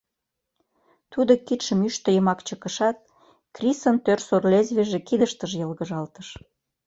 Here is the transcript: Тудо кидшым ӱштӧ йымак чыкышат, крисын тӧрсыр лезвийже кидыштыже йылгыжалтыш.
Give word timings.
Тудо 1.11 1.33
кидшым 1.45 1.79
ӱштӧ 1.87 2.09
йымак 2.15 2.39
чыкышат, 2.47 2.97
крисын 3.55 3.95
тӧрсыр 4.05 4.43
лезвийже 4.51 4.99
кидыштыже 5.07 5.55
йылгыжалтыш. 5.59 6.27